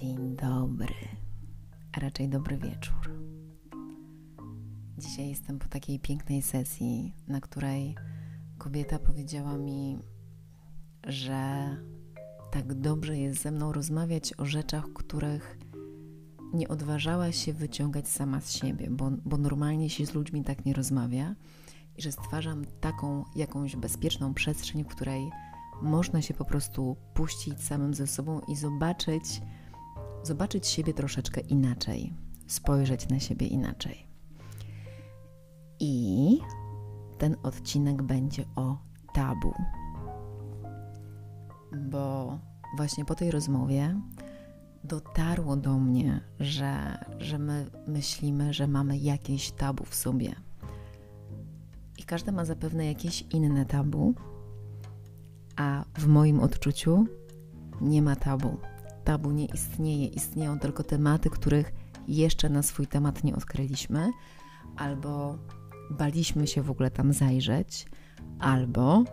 [0.00, 0.94] Dzień dobry,
[1.92, 3.10] a raczej dobry wieczór.
[4.98, 7.94] Dzisiaj jestem po takiej pięknej sesji, na której
[8.58, 9.98] kobieta powiedziała mi,
[11.06, 11.68] że
[12.52, 15.58] tak dobrze jest ze mną rozmawiać o rzeczach, których
[16.54, 20.72] nie odważała się wyciągać sama z siebie, bo, bo normalnie się z ludźmi tak nie
[20.72, 21.34] rozmawia
[21.96, 25.30] i że stwarzam taką jakąś bezpieczną przestrzeń, w której
[25.82, 29.40] można się po prostu puścić samym ze sobą i zobaczyć,
[30.26, 32.14] zobaczyć siebie troszeczkę inaczej,
[32.46, 34.06] spojrzeć na siebie inaczej.
[35.80, 36.38] I
[37.18, 38.78] ten odcinek będzie o
[39.14, 39.54] tabu.
[41.90, 42.38] Bo
[42.76, 44.00] właśnie po tej rozmowie
[44.84, 50.34] dotarło do mnie, że, że my myślimy, że mamy jakieś tabu w sobie.
[51.98, 54.14] I każdy ma zapewne jakieś inne tabu,
[55.56, 57.06] a w moim odczuciu
[57.80, 58.56] nie ma tabu.
[59.04, 61.72] Tabu nie istnieje, istnieją tylko tematy, których
[62.08, 64.10] jeszcze na swój temat nie odkryliśmy,
[64.76, 65.38] albo
[65.90, 67.86] baliśmy się w ogóle tam zajrzeć,
[68.38, 69.04] albo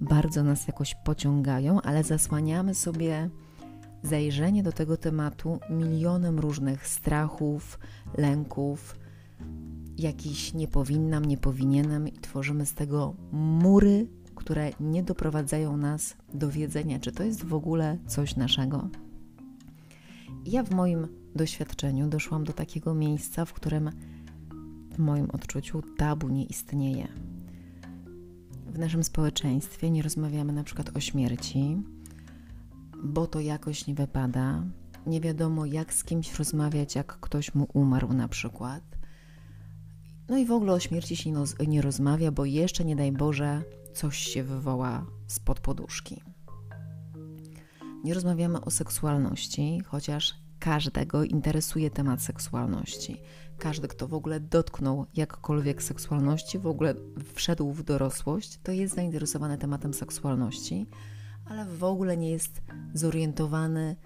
[0.00, 3.30] bardzo nas jakoś pociągają, ale zasłaniamy sobie
[4.02, 7.78] zajrzenie do tego tematu milionem różnych strachów,
[8.18, 8.96] lęków,
[9.98, 16.50] jakiś nie powinnam, nie powinienem i tworzymy z tego mury, które nie doprowadzają nas do
[16.50, 18.88] wiedzenia, czy to jest w ogóle coś naszego.
[20.46, 23.90] Ja w moim doświadczeniu doszłam do takiego miejsca, w którym
[24.90, 27.08] w moim odczuciu tabu nie istnieje.
[28.66, 31.76] W naszym społeczeństwie nie rozmawiamy na przykład o śmierci,
[33.04, 34.62] bo to jakoś nie wypada.
[35.06, 38.82] Nie wiadomo, jak z kimś rozmawiać, jak ktoś mu umarł, na przykład.
[40.28, 41.32] No i w ogóle o śmierci się
[41.66, 43.62] nie rozmawia, bo jeszcze nie daj Boże,
[43.94, 46.35] coś się wywoła spod poduszki.
[48.06, 53.20] Nie rozmawiamy o seksualności, chociaż każdego interesuje temat seksualności.
[53.58, 56.94] Każdy, kto w ogóle dotknął jakkolwiek seksualności, w ogóle
[57.34, 60.86] wszedł w dorosłość, to jest zainteresowany tematem seksualności,
[61.44, 62.62] ale w ogóle nie jest
[62.94, 63.96] zorientowany,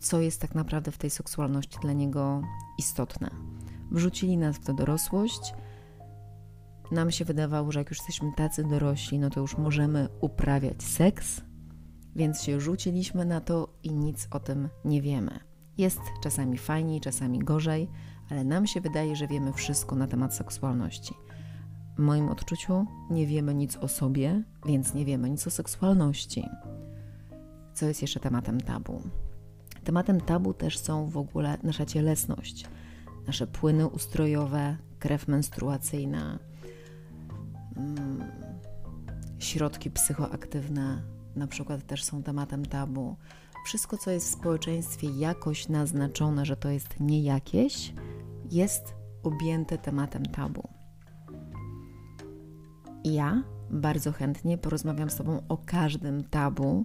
[0.00, 2.42] co jest tak naprawdę w tej seksualności dla niego
[2.78, 3.30] istotne.
[3.90, 5.54] Wrzucili nas w tę dorosłość.
[6.90, 11.40] Nam się wydawało, że jak już jesteśmy tacy dorośli, no to już możemy uprawiać seks,
[12.16, 15.40] więc się rzuciliśmy na to i nic o tym nie wiemy.
[15.78, 17.90] Jest czasami fajniej, czasami gorzej,
[18.30, 21.14] ale nam się wydaje, że wiemy wszystko na temat seksualności.
[21.96, 26.48] W moim odczuciu nie wiemy nic o sobie, więc nie wiemy nic o seksualności.
[27.74, 29.02] Co jest jeszcze tematem tabu?
[29.84, 32.64] Tematem tabu też są w ogóle nasza cielesność,
[33.26, 36.38] nasze płyny ustrojowe, krew menstruacyjna,
[37.76, 38.24] mm,
[39.38, 41.02] środki psychoaktywne,
[41.36, 43.16] na przykład też są tematem tabu
[43.64, 47.92] wszystko, co jest w społeczeństwie jakoś naznaczone, że to jest nie jakieś,
[48.50, 50.68] jest objęte tematem tabu.
[53.04, 56.84] Ja bardzo chętnie porozmawiam z Tobą o każdym tabu,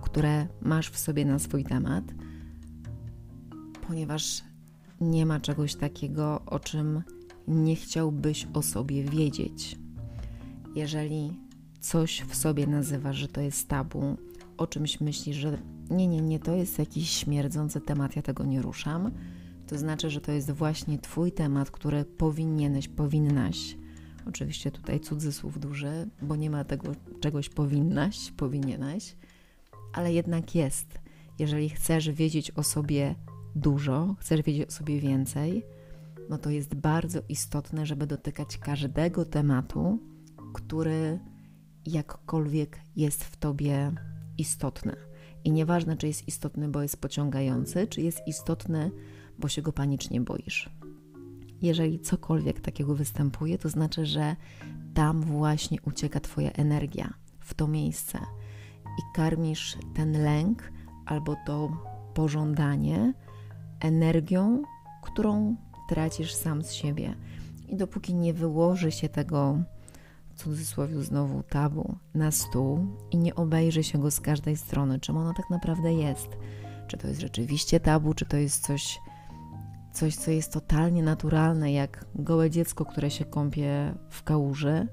[0.00, 2.04] które masz w sobie na swój temat,
[3.88, 4.42] ponieważ
[5.00, 7.02] nie ma czegoś takiego, o czym
[7.48, 9.78] nie chciałbyś o sobie wiedzieć.
[10.74, 11.32] Jeżeli
[11.80, 14.16] coś w sobie nazywasz, że to jest tabu,
[14.56, 15.58] o czymś myślisz, że
[15.90, 19.10] nie, nie, nie, to jest jakiś śmierdzący temat, ja tego nie ruszam,
[19.66, 23.76] to znaczy, że to jest właśnie Twój temat, który powinieneś, powinnaś.
[24.26, 29.16] Oczywiście tutaj cudzysłów duży, bo nie ma tego czegoś powinnaś, powinieneś,
[29.92, 30.98] ale jednak jest.
[31.38, 33.14] Jeżeli chcesz wiedzieć o sobie
[33.56, 35.62] dużo, chcesz wiedzieć o sobie więcej,
[36.30, 39.98] no to jest bardzo istotne, żeby dotykać każdego tematu,
[40.52, 41.18] który
[41.92, 43.92] jakkolwiek jest w tobie
[44.38, 44.96] istotny.
[45.44, 48.90] I nieważne, czy jest istotny, bo jest pociągający, czy jest istotny,
[49.38, 50.70] bo się go panicznie boisz.
[51.62, 54.36] Jeżeli cokolwiek takiego występuje, to znaczy, że
[54.94, 58.18] tam właśnie ucieka Twoja energia, w to miejsce
[58.98, 60.72] i karmisz ten lęk
[61.06, 61.70] albo to
[62.14, 63.14] pożądanie
[63.80, 64.62] energią,
[65.02, 65.56] którą
[65.88, 67.14] tracisz sam z siebie.
[67.68, 69.58] I dopóki nie wyłoży się tego
[70.40, 75.34] cudzysłowie znowu tabu na stół i nie obejrzy się go z każdej strony, czym ono
[75.34, 76.28] tak naprawdę jest.
[76.86, 78.98] Czy to jest rzeczywiście tabu, czy to jest coś,
[79.92, 84.86] coś co jest totalnie naturalne, jak gołe dziecko, które się kąpie w kałuży.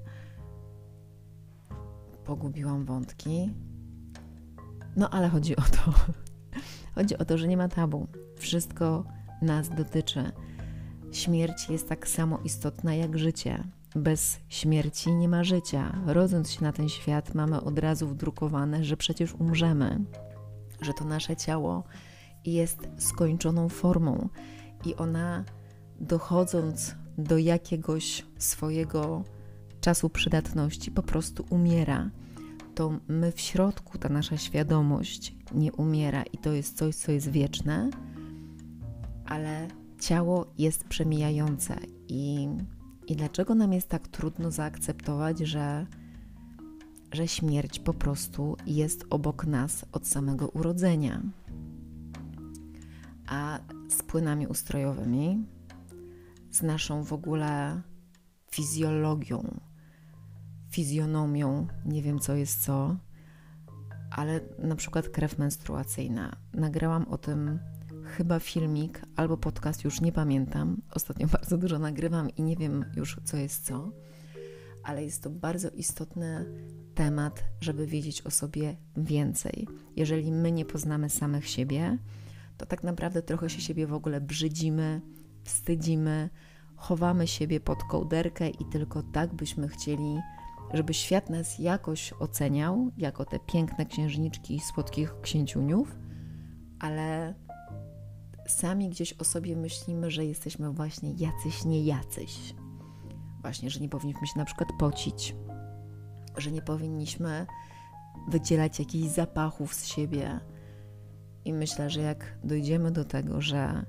[2.24, 3.50] Pogubiłam wątki.
[4.96, 5.92] No ale chodzi o to.
[6.94, 8.06] Chodzi o to, że nie ma tabu.
[8.36, 9.04] Wszystko
[9.42, 10.32] nas dotyczy.
[11.12, 13.64] Śmierć jest tak samo istotna jak życie.
[13.96, 15.98] Bez śmierci nie ma życia.
[16.06, 20.04] Rodząc się na ten świat, mamy od razu wdrukowane, że przecież umrzemy,
[20.80, 21.84] że to nasze ciało
[22.44, 24.28] jest skończoną formą
[24.84, 25.44] i ona
[26.00, 29.24] dochodząc do jakiegoś swojego
[29.80, 32.10] czasu przydatności po prostu umiera.
[32.74, 37.30] To my w środku, ta nasza świadomość nie umiera i to jest coś, co jest
[37.30, 37.90] wieczne,
[39.26, 39.68] ale
[40.00, 41.76] ciało jest przemijające
[42.08, 42.48] i,
[43.08, 45.86] i dlaczego nam jest tak trudno zaakceptować, że,
[47.12, 51.22] że śmierć po prostu jest obok nas od samego urodzenia?
[53.26, 53.58] A
[53.88, 55.46] z płynami ustrojowymi,
[56.50, 57.82] z naszą w ogóle
[58.50, 59.60] fizjologią,
[60.70, 62.96] fizjonomią, nie wiem co jest co,
[64.10, 66.36] ale na przykład krew menstruacyjna.
[66.54, 67.58] Nagrałam o tym
[68.08, 70.82] chyba filmik albo podcast, już nie pamiętam.
[70.94, 73.90] Ostatnio bardzo dużo nagrywam i nie wiem już, co jest co,
[74.82, 76.46] ale jest to bardzo istotny
[76.94, 79.68] temat, żeby wiedzieć o sobie więcej.
[79.96, 81.98] Jeżeli my nie poznamy samych siebie,
[82.56, 85.00] to tak naprawdę trochę się siebie w ogóle brzydzimy,
[85.44, 86.30] wstydzimy,
[86.76, 90.18] chowamy siebie pod kołderkę i tylko tak byśmy chcieli,
[90.74, 95.96] żeby świat nas jakoś oceniał, jako te piękne księżniczki i słodkich księciuniów,
[96.78, 97.34] ale
[98.50, 102.54] sami gdzieś o sobie myślimy, że jesteśmy właśnie jacyś nie jacyś.
[103.42, 105.36] Właśnie, że nie powinniśmy się na przykład pocić,
[106.36, 107.46] że nie powinniśmy
[108.28, 110.40] wydzielać jakichś zapachów z siebie.
[111.44, 113.84] I myślę, że jak dojdziemy do tego, że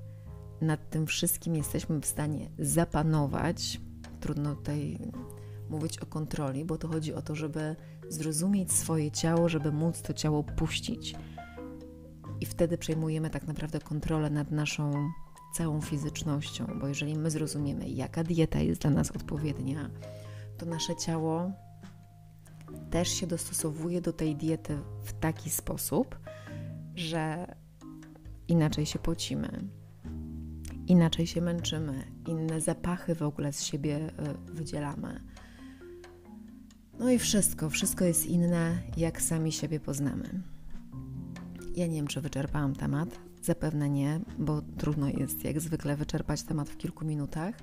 [0.60, 3.80] nad tym wszystkim jesteśmy w stanie zapanować,
[4.20, 4.98] trudno tutaj
[5.70, 7.76] mówić o kontroli, bo to chodzi o to, żeby
[8.08, 11.14] zrozumieć swoje ciało, żeby móc to ciało puścić
[12.40, 15.10] i wtedy przejmujemy tak naprawdę kontrolę nad naszą
[15.54, 19.90] całą fizycznością, bo jeżeli my zrozumiemy, jaka dieta jest dla nas odpowiednia,
[20.58, 21.52] to nasze ciało
[22.90, 26.18] też się dostosowuje do tej diety w taki sposób,
[26.94, 27.54] że
[28.48, 29.64] inaczej się pocimy,
[30.86, 35.20] inaczej się męczymy, inne zapachy w ogóle z siebie e, wydzielamy.
[36.98, 40.42] No i wszystko, wszystko jest inne, jak sami siebie poznamy.
[41.76, 43.08] Ja nie wiem, czy wyczerpałam temat.
[43.42, 47.54] Zapewne nie, bo trudno jest jak zwykle wyczerpać temat w kilku minutach.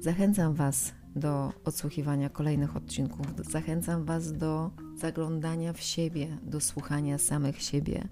[0.00, 3.26] Zachęcam Was do odsłuchiwania kolejnych odcinków.
[3.50, 8.08] Zachęcam Was do zaglądania w siebie, do słuchania samych siebie,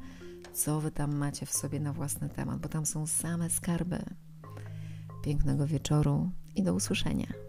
[0.52, 3.98] co Wy tam macie w sobie na własny temat, bo tam są same skarby.
[5.24, 7.47] Pięknego wieczoru i do usłyszenia.